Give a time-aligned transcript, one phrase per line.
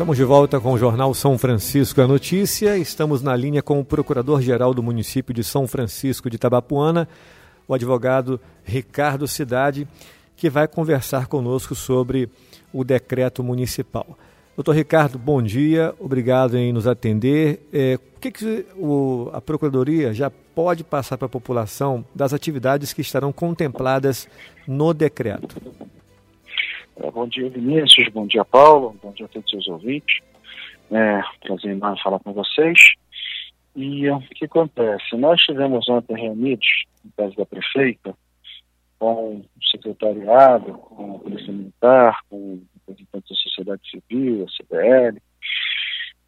[0.00, 2.78] Estamos de volta com o Jornal São Francisco a Notícia.
[2.78, 7.06] Estamos na linha com o Procurador-Geral do município de São Francisco de Tabapuana,
[7.68, 9.86] o advogado Ricardo Cidade,
[10.34, 12.30] que vai conversar conosco sobre
[12.72, 14.16] o decreto municipal.
[14.56, 17.68] Doutor Ricardo, bom dia, obrigado em nos atender.
[17.70, 22.94] É, o que, que o, a Procuradoria já pode passar para a população das atividades
[22.94, 24.26] que estarão contempladas
[24.66, 25.60] no decreto?
[27.12, 28.08] Bom dia, Vinícius.
[28.08, 28.96] Bom dia, Paulo.
[29.02, 30.20] Bom dia a todos os ouvintes.
[30.90, 32.78] É, prazer em falar com vocês.
[33.74, 35.16] E o que acontece?
[35.16, 38.14] Nós tivemos ontem reunidos, no caso da prefeita,
[38.98, 45.20] com o secretariado, com a Polícia Militar, com representantes da sociedade civil, a CBL,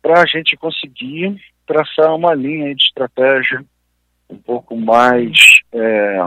[0.01, 3.65] para a gente conseguir traçar uma linha de estratégia
[4.29, 6.27] um pouco mais, é,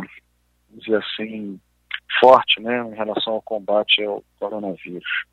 [0.69, 1.59] dizer assim,
[2.19, 5.25] forte né, em relação ao combate ao coronavírus.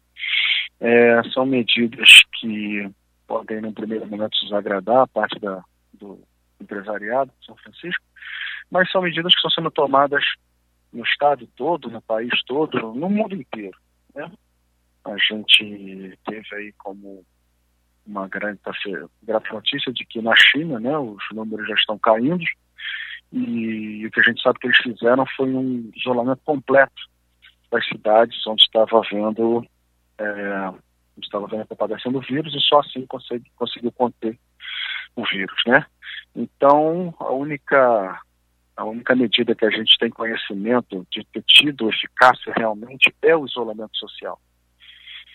[0.81, 2.91] É, são medidas que
[3.27, 6.21] podem, no primeiro momento, desagradar a parte da, do
[6.61, 8.05] empresariado de São Francisco,
[8.71, 10.25] mas são medidas que estão sendo tomadas
[10.93, 13.77] no estado todo, no país todo, no mundo inteiro.
[14.15, 14.31] Né?
[15.05, 17.25] A gente teve aí como
[18.07, 18.61] uma grande,
[19.23, 22.45] grande notícia de que na China né, os números já estão caindo,
[23.33, 27.11] e, o que a gente sabe que eles fizeram foi um isolamento completo
[27.71, 29.67] das cidades onde estava havendo
[30.19, 34.39] é, onde estava havendo a propagação do vírus e só assim consegui, conseguiu conter
[35.17, 35.87] o vírus, né?
[36.37, 38.21] Então a única
[38.77, 43.47] a única medida que a gente tem conhecimento de ter tido eficácia realmente é o
[43.47, 44.39] isolamento social.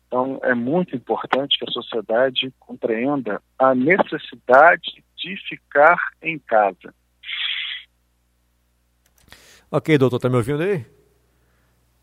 [0.05, 6.93] Então é muito importante que a sociedade compreenda a necessidade de ficar em casa
[9.69, 10.85] Ok, doutor, está me ouvindo aí?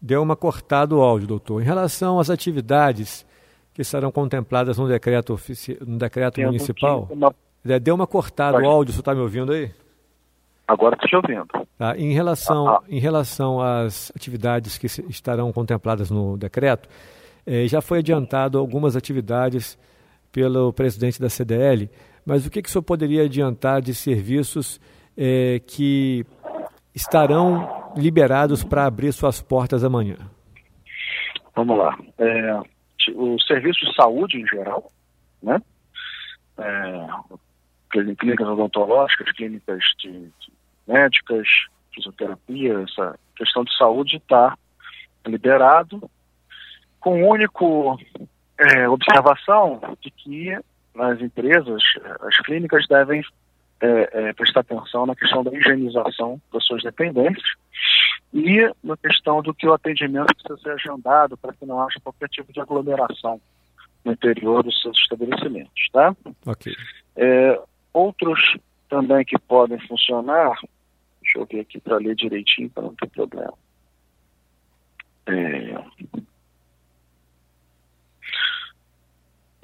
[0.01, 1.63] Deu uma cortada o áudio, doutor.
[1.63, 3.25] Em relação às atividades
[3.73, 5.79] que serão contempladas no decreto, ofici...
[5.85, 7.35] no decreto municipal, uma...
[7.65, 9.71] É, deu uma cortada o áudio, você está me ouvindo aí?
[10.69, 11.47] Agora estou te ouvindo.
[11.79, 11.97] Tá.
[11.97, 12.85] Em, relação, ah, ah.
[12.89, 16.89] em relação às atividades que estarão contempladas no decreto,
[17.47, 19.79] eh, já foi adiantado algumas atividades
[20.31, 21.91] pelo presidente da CDL,
[22.25, 24.81] mas o que, que o senhor poderia adiantar de serviços
[25.17, 26.27] eh, que
[26.95, 30.17] estarão liberados para abrir suas portas amanhã?
[31.55, 31.99] Vamos lá.
[32.19, 32.61] É,
[33.15, 34.91] o serviço de saúde em geral,
[35.43, 35.61] né?
[36.59, 37.07] É,
[37.91, 40.53] clínicas odontológicas, clínicas de, de
[40.87, 41.47] médicas,
[41.95, 44.57] fisioterapia, essa questão de saúde está
[45.27, 46.09] liberado,
[47.01, 47.99] com único
[48.59, 50.53] é, observação de que
[50.99, 51.83] as empresas,
[52.21, 53.23] as clínicas devem
[53.81, 57.45] é, é, prestar atenção na questão da higienização das suas dependentes
[58.33, 62.29] e na questão do que o atendimento precisa ser agendado para que não haja qualquer
[62.29, 63.41] tipo de aglomeração
[64.05, 66.15] no interior dos seus estabelecimentos, tá?
[66.47, 66.75] Ok.
[67.17, 67.61] É,
[67.93, 68.57] outros
[68.89, 70.59] também que podem funcionar,
[71.23, 73.55] deixa eu ver aqui para ler direitinho para não ter problema.
[75.27, 75.75] É,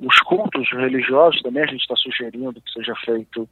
[0.01, 3.49] Os cultos religiosos também a gente está sugerindo que seja feito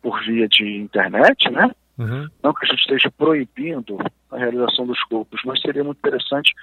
[0.00, 1.70] por via de internet, né?
[1.98, 2.26] Uhum.
[2.42, 3.98] Não que a gente esteja proibindo
[4.30, 6.54] a realização dos cultos, mas seria muito interessante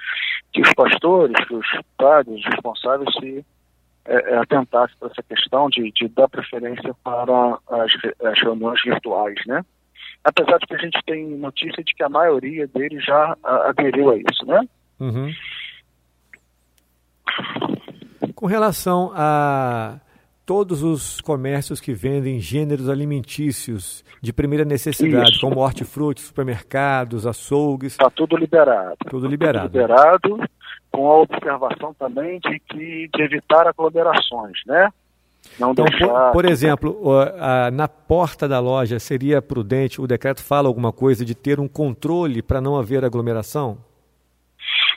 [0.52, 3.46] que os pastores, que os padres responsáveis se
[4.06, 7.92] é, é atentassem para essa questão de, de, dar preferência para as,
[8.24, 9.64] as reuniões virtuais, né?
[10.24, 14.18] Apesar de que a gente tem notícia de que a maioria deles já aderiu a
[14.18, 14.68] isso, né?
[15.00, 15.32] Uhum.
[18.38, 19.98] Com relação a
[20.46, 25.42] todos os comércios que vendem gêneros alimentícios de primeira necessidade, Isso.
[25.42, 27.94] como hortifruti, supermercados, açougues.
[27.94, 28.96] Está tudo liberado.
[29.10, 29.70] Tudo liberado.
[29.70, 30.50] Tudo liberado,
[30.92, 34.94] com a observação também de, que, de evitar aglomerações, né?
[35.60, 36.08] Não então, deixar...
[36.08, 36.96] por, por, exemplo,
[37.74, 42.44] na porta da loja seria prudente, o decreto fala alguma coisa de ter um controle
[42.44, 43.80] para não haver aglomeração?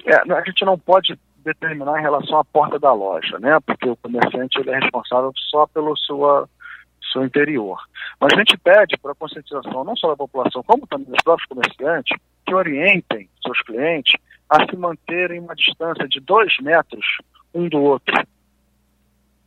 [0.04, 3.58] É, a gente não pode determinar em relação à porta da loja, né?
[3.64, 6.48] Porque o comerciante ele é responsável só pelo sua
[7.12, 7.78] seu interior.
[8.20, 11.48] Mas a gente pede para a conscientização não só da população, como também dos próprios
[11.48, 12.16] comerciantes,
[12.46, 14.14] que orientem seus clientes
[14.48, 17.04] a se manterem uma distância de dois metros
[17.54, 18.14] um do outro.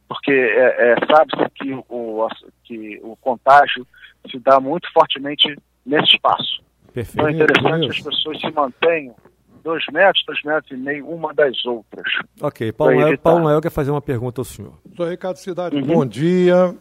[0.08, 2.28] Porque é, é, sabe-se que o,
[2.64, 3.88] que o contágio
[4.30, 6.62] se dá muito fortemente nesse espaço.
[6.94, 7.14] Perfeito.
[7.14, 9.16] Então é interessante que as pessoas se mantenham
[9.64, 12.06] dois metros, dois metros e meio, uma das outras.
[12.42, 14.74] Ok, Paulo Noel, Paulo Noel quer fazer uma pergunta ao senhor.
[14.96, 15.84] Sou Ricardo Cidade, uhum.
[15.84, 16.76] bom dia.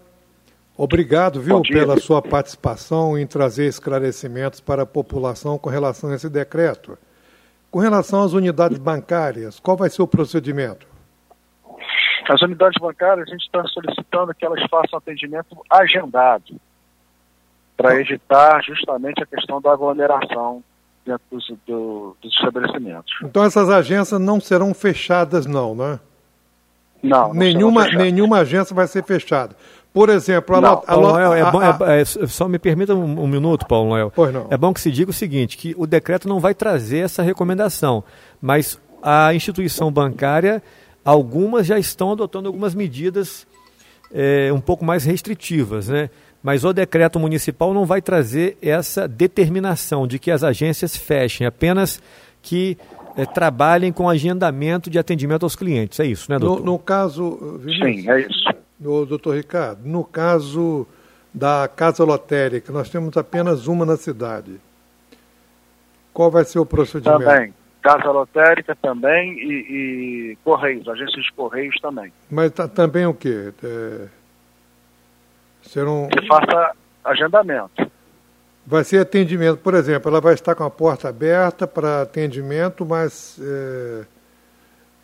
[0.76, 6.14] Obrigado, viu, dia, pela sua participação em trazer esclarecimentos para a população com relação a
[6.14, 6.99] esse decreto.
[7.70, 10.87] Com relação às unidades bancárias, qual vai ser o procedimento?
[12.29, 16.61] As unidades bancárias, a gente está solicitando que elas façam atendimento agendado,
[17.76, 20.62] para evitar justamente a questão da aglomeração
[21.04, 23.12] dentro dos, do, dos estabelecimentos.
[23.22, 26.00] Então essas agências não serão fechadas, não, né?
[27.02, 27.28] Não.
[27.28, 29.56] não nenhuma, nenhuma agência vai ser fechada.
[29.93, 33.25] Por exemplo, a, não, a, Paulo Noel, é bom, é, é, só me permita um,
[33.25, 34.10] um, minuto, Paulo Noel.
[34.14, 34.46] Pois não.
[34.49, 38.02] É bom que se diga o seguinte, que o decreto não vai trazer essa recomendação,
[38.40, 40.62] mas a instituição bancária,
[41.05, 43.46] algumas já estão adotando algumas medidas
[44.12, 46.08] é, um pouco mais restritivas, né?
[46.42, 52.02] Mas o decreto municipal não vai trazer essa determinação de que as agências fechem, apenas
[52.42, 52.76] que
[53.16, 56.00] é, trabalhem com agendamento de atendimento aos clientes.
[56.00, 56.64] É isso, né, doutor?
[56.64, 57.58] No, no caso.
[57.60, 58.54] Vinícius, Sim, é isso.
[58.80, 60.86] No, doutor Ricardo, no caso
[61.32, 64.60] da casa lotérica, nós temos apenas uma na cidade.
[66.12, 67.24] Qual vai ser o procedimento?
[67.24, 67.54] Também.
[67.80, 72.12] Casa lotérica também e, e Correios, agências de Correios também.
[72.30, 73.52] Mas tá, também o quê?
[73.62, 74.06] É...
[75.62, 76.08] Serão...
[76.08, 76.72] Que faça
[77.04, 77.90] agendamento.
[78.66, 83.40] Vai ser atendimento, por exemplo, ela vai estar com a porta aberta para atendimento, mas
[83.42, 84.04] é,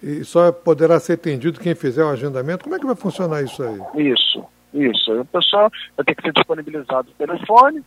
[0.03, 2.63] e só poderá ser atendido quem fizer o agendamento.
[2.63, 4.07] Como é que vai funcionar isso aí?
[4.07, 5.21] Isso, isso.
[5.21, 7.83] O pessoal vai ter que ser disponibilizado o telefone,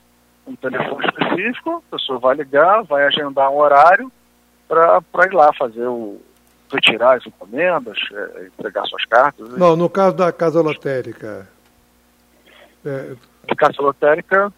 [0.45, 4.11] um telefone específico, a pessoa vai ligar, vai agendar um horário
[4.67, 6.19] para ir lá fazer o,
[6.71, 9.49] retirar as encomendas, é, entregar suas cartas.
[9.57, 11.47] Não, no caso da casa lotérica.
[12.85, 13.15] É,
[13.55, 14.51] casa lotérica.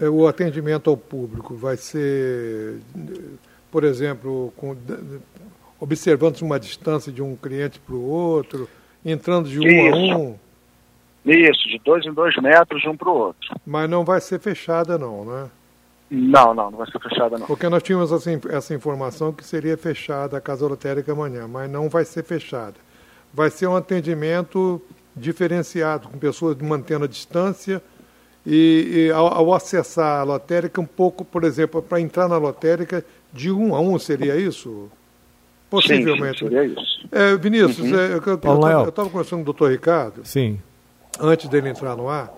[0.00, 2.80] É, o atendimento ao público vai ser,
[3.70, 4.76] por exemplo, com,
[5.78, 8.68] observando uma distância de um cliente para o outro,
[9.04, 10.12] entrando de um Isso.
[10.12, 10.38] a um.
[11.24, 13.54] Isso, de dois em dois metros de um para o outro.
[13.64, 15.50] Mas não vai ser fechada não, né?
[16.10, 17.46] Não, não, não vai ser fechada não.
[17.46, 21.88] Porque nós tínhamos assim, essa informação que seria fechada a casa lotérica amanhã, mas não
[21.88, 22.74] vai ser fechada.
[23.32, 24.82] Vai ser um atendimento
[25.16, 27.82] diferenciado, com pessoas mantendo a distância
[28.46, 33.04] e, e ao, ao, acessar a lotérica, um pouco, por exemplo, para entrar na lotérica,
[33.32, 34.90] de um a um, seria isso?
[35.70, 36.40] Possivelmente.
[36.40, 37.08] Sim, seria isso.
[37.10, 37.98] É, Vinícius, uhum.
[37.98, 40.60] é, eu estava conversando com o doutor Ricardo, Sim.
[41.18, 42.32] antes dele entrar no ar,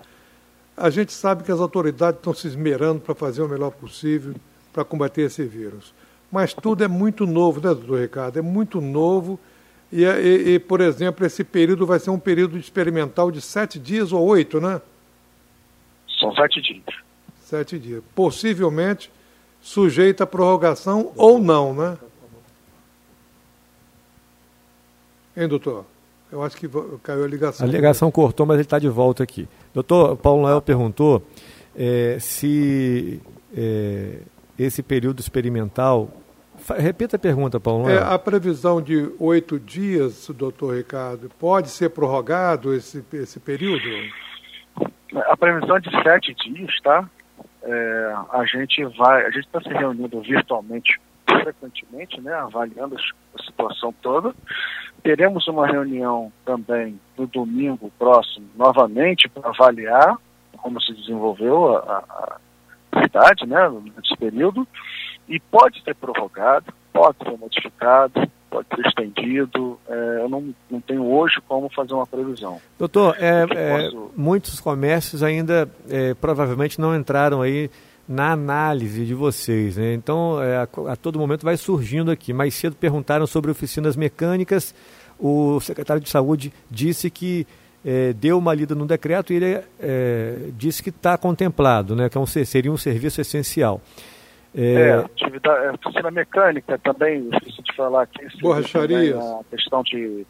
[0.75, 4.35] a gente sabe que as autoridades estão se esmerando para fazer o melhor possível
[4.71, 5.93] para combater esse vírus.
[6.31, 8.37] Mas tudo é muito novo, né, doutor Ricardo?
[8.37, 9.39] É muito novo.
[9.91, 14.11] E, e, e, por exemplo, esse período vai ser um período experimental de sete dias
[14.11, 14.81] ou oito, né?
[16.19, 16.83] São sete dias.
[17.39, 18.03] Sete dias.
[18.13, 19.09] Possivelmente
[19.61, 21.97] sujeito à prorrogação ou não, né?
[25.35, 25.85] Hein, doutor?
[26.31, 26.67] Eu acho que
[27.03, 27.65] caiu a ligação.
[27.65, 29.47] A ligação cortou, mas ele está de volta aqui.
[29.73, 31.23] Doutor, Paulo Noel perguntou
[31.75, 33.21] é, se
[33.55, 34.19] é,
[34.57, 36.11] esse período experimental.
[36.77, 37.99] Repita a pergunta, Paulo Noel.
[37.99, 43.83] É, a previsão de oito dias, doutor Ricardo, pode ser prorrogado esse, esse período?
[45.29, 47.09] A previsão é de sete dias, tá?
[47.63, 53.93] É, a gente vai, a gente está se reunindo virtualmente frequentemente, né, avaliando a situação
[54.01, 54.33] toda.
[55.03, 60.17] Teremos uma reunião também no domingo próximo, novamente, para avaliar
[60.57, 62.39] como se desenvolveu a,
[62.93, 64.67] a cidade né, nesse período.
[65.27, 69.79] E pode ser prorrogado, pode ser modificado, pode ser estendido.
[69.87, 72.59] É, eu não, não tenho hoje como fazer uma previsão.
[72.79, 74.11] Doutor, é, é, posso...
[74.15, 77.69] muitos comércios ainda é, provavelmente não entraram aí
[78.07, 79.75] na análise de vocês.
[79.75, 79.93] Né?
[79.93, 82.31] Então, é, a, a, todo momento vai surgindo aqui.
[82.31, 84.73] Mais cedo perguntaram sobre oficinas mecânicas.
[85.19, 87.45] O secretário de Saúde disse que
[87.83, 92.09] é, deu uma lida no decreto e ele é, disse que está contemplado, né?
[92.09, 93.81] que é um, seria um serviço essencial.
[94.57, 98.25] É, é atividade, é, oficina mecânica também, esqueci de falar aqui.
[98.41, 99.15] Borracharias.
[99.15, 100.25] A questão de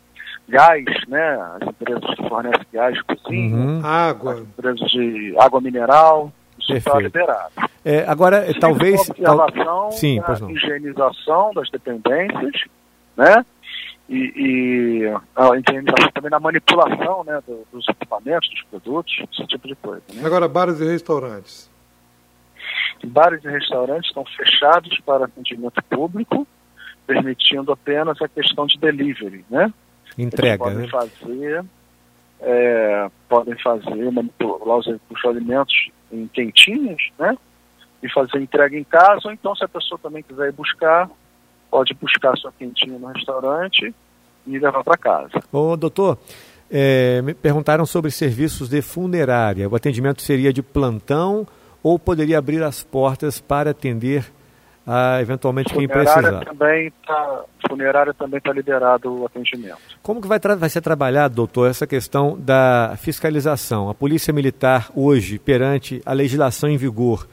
[0.49, 1.39] gás, né?
[1.61, 3.85] As empresas que fornecem gás, cozinha, uhum.
[3.85, 4.33] água.
[4.33, 7.53] As empresas de água mineral, isso está liberado.
[7.85, 9.09] É, agora, Sim, talvez.
[9.09, 12.65] Observação Sim, da higienização das dependências,
[13.15, 13.45] né?
[14.09, 17.41] E, e a higienização também na manipulação né,
[17.71, 20.01] dos equipamentos, dos produtos, esse tipo de coisa.
[20.13, 20.25] Né?
[20.25, 21.69] Agora, bares e restaurantes.
[23.05, 26.47] Bares e restaurantes estão fechados para atendimento público,
[27.05, 29.71] permitindo apenas a questão de delivery, né?
[30.17, 31.09] Entrega, Eles podem né?
[31.19, 31.65] fazer,
[32.41, 37.37] é, podem fazer, manipular os, os alimentos em quentinhas, né?
[38.01, 41.09] E fazer entrega em casa, ou então se a pessoa também quiser ir buscar,
[41.69, 43.93] pode buscar sua quentinha no restaurante
[44.45, 45.41] e levar para casa.
[45.51, 46.17] Ô, doutor,
[46.69, 49.67] é, me perguntaram sobre serviços de funerária.
[49.69, 51.47] O atendimento seria de plantão
[51.87, 54.25] ou poderia abrir as portas para atender
[54.85, 56.43] a eventualmente quem precisar.
[56.43, 59.77] Também tá, funerária também está liberado o atendimento.
[60.03, 63.89] Como que vai, vai ser trabalhado, doutor, essa questão da fiscalização?
[63.89, 67.25] A Polícia Militar hoje, perante a legislação em vigor,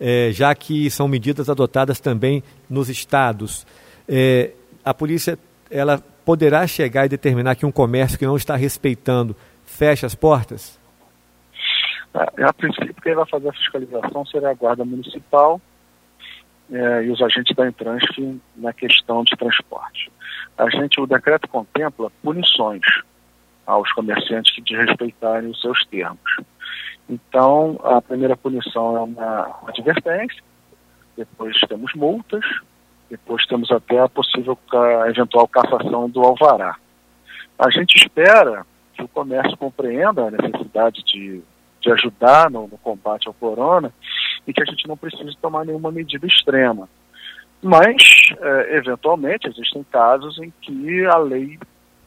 [0.00, 3.66] é, já que são medidas adotadas também nos estados,
[4.08, 5.38] é, a polícia
[5.70, 9.36] ela poderá chegar e determinar que um comércio que não está respeitando
[9.66, 10.78] feche as portas?
[12.14, 15.60] É, a princípio, quem vai fazer a fiscalização será a Guarda Municipal
[16.70, 20.10] é, e os agentes da Entransf na questão de transporte.
[20.56, 22.84] A gente, o decreto contempla punições
[23.66, 26.36] aos comerciantes que desrespeitarem os seus termos.
[27.08, 30.42] Então, a primeira punição é uma advertência,
[31.16, 32.44] depois temos multas,
[33.10, 36.76] depois temos até a possível, a eventual cassação do alvará.
[37.58, 41.42] A gente espera que o comércio compreenda a necessidade de,
[41.80, 43.92] de ajudar no, no combate ao corona
[44.46, 46.88] e que a gente não precise tomar nenhuma medida extrema.
[47.62, 51.58] Mas, é, eventualmente, existem casos em que a lei,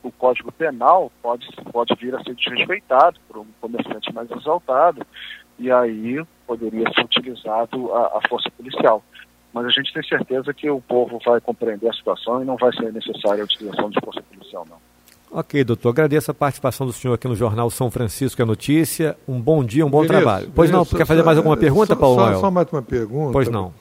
[0.01, 5.05] o Código Penal, pode, pode vir a ser desrespeitado por um comerciante mais exaltado,
[5.59, 9.03] e aí poderia ser utilizado a, a força policial.
[9.53, 12.73] Mas a gente tem certeza que o povo vai compreender a situação e não vai
[12.73, 14.77] ser necessária a utilização de força policial, não.
[15.33, 15.89] Ok, doutor.
[15.89, 19.15] Agradeço a participação do senhor aqui no Jornal São Francisco, a notícia.
[19.25, 20.51] Um bom dia, um bom trabalho.
[20.53, 22.39] Pois não, quer fazer mais alguma pergunta, Paulo só?
[22.41, 23.31] Só mais uma pergunta.
[23.31, 23.73] Pois não.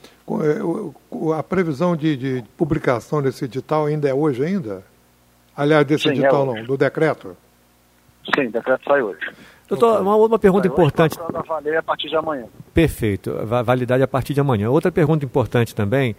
[0.42, 4.84] É, a previsão de, de publicação desse edital ainda é hoje ainda?
[5.56, 7.36] Aliás, desse Sim, edital é não, do decreto?
[8.32, 9.18] Sim, o decreto sai hoje.
[9.68, 11.18] Doutor, uma, uma pergunta sai importante.
[11.18, 12.44] Hoje, valer a partir de amanhã.
[12.72, 14.70] Perfeito, validade a partir de amanhã.
[14.70, 16.14] Outra pergunta importante também,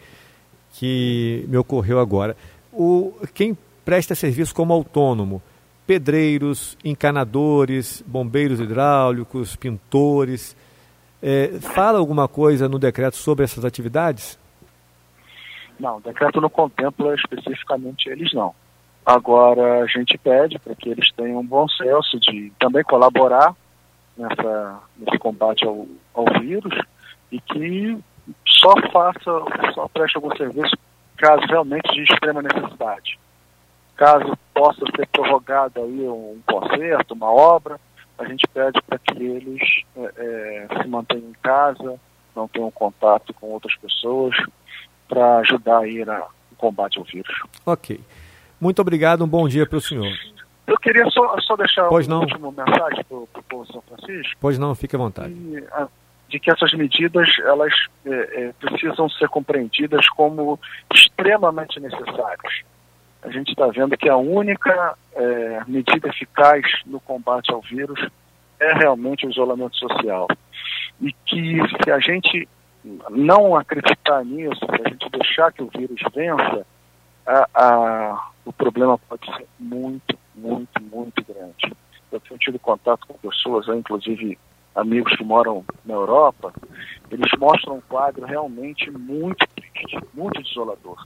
[0.74, 2.36] que me ocorreu agora.
[2.74, 5.42] O, quem presta serviço como autônomo,
[5.86, 10.56] pedreiros, encanadores, bombeiros hidráulicos, pintores.
[11.22, 14.40] É, fala alguma coisa no decreto sobre essas atividades?
[15.80, 18.54] Não, o decreto não contempla especificamente eles não.
[19.06, 23.56] Agora a gente pede para que eles tenham um bom senso de também colaborar
[24.16, 26.74] nessa, nesse combate ao, ao vírus
[27.32, 27.98] e que
[28.46, 30.78] só faça, só preste algum serviço
[31.18, 33.18] caso realmente de extrema necessidade
[34.02, 37.80] caso possa ser prorrogado aí um conserto, uma obra,
[38.18, 39.62] a gente pede para que eles
[39.96, 42.00] é, é, se mantenham em casa,
[42.36, 44.36] não tenham contato com outras pessoas,
[45.08, 46.26] para ajudar aí no
[46.58, 47.44] combate ao vírus.
[47.64, 48.00] Ok.
[48.60, 50.12] Muito obrigado, um bom dia para o senhor.
[50.66, 52.22] Eu queria só, só deixar pois uma não.
[52.22, 54.36] última mensagem para o povo de São Francisco.
[54.40, 55.34] Pois não, fique à vontade.
[55.34, 55.64] De,
[56.30, 57.74] de que essas medidas elas
[58.06, 60.60] é, é, precisam ser compreendidas como
[60.92, 62.64] extremamente necessárias
[63.22, 68.00] a gente está vendo que a única é, medida eficaz no combate ao vírus
[68.60, 70.28] é realmente o isolamento social.
[71.00, 72.48] E que se a gente
[73.10, 76.66] não acreditar nisso, se a gente deixar que o vírus vença,
[77.26, 81.74] a, a, o problema pode ser muito, muito, muito grande.
[82.12, 84.38] Eu tenho tido contato com pessoas, inclusive
[84.76, 86.54] amigos que moram na Europa,
[87.10, 91.06] eles mostram um quadro realmente muito triste, muito desolador.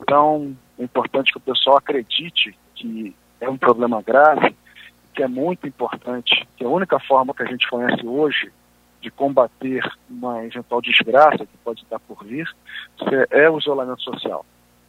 [0.00, 4.54] Então, é importante que o pessoal acredite que é um problema grave,
[5.14, 8.50] que é muito importante, que a única forma que a gente conhece hoje
[9.00, 12.48] de combater uma eventual desgraça que pode estar por vir
[13.30, 14.44] é o isolamento social.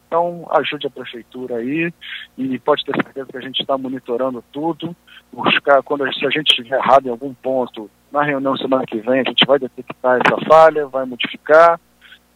[0.06, 1.92] Então, ajude a prefeitura aí
[2.38, 4.96] e pode ter certeza que a gente está monitorando tudo.
[5.32, 9.20] Buscar, quando, se a gente estiver errado em algum ponto, na reunião semana que vem,
[9.20, 11.78] a gente vai detectar essa falha, vai modificar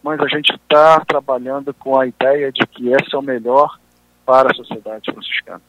[0.03, 3.79] mas a gente está trabalhando com a ideia de que esse é o melhor
[4.25, 5.61] para a sociedade franciscana.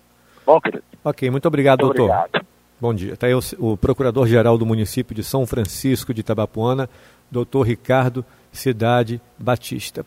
[0.45, 0.85] Bom, querido?
[1.05, 2.15] Ok, muito obrigado, muito doutor.
[2.15, 2.47] Obrigado.
[2.81, 3.13] Bom dia.
[3.13, 6.89] Está aí o, o Procurador-Geral do município de São Francisco de Itabapuana,
[7.31, 10.05] doutor Ricardo Cidade Batista.